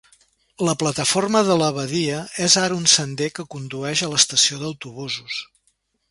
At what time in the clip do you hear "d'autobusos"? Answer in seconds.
4.63-5.37